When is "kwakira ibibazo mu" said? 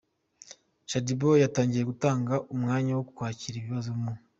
3.11-4.11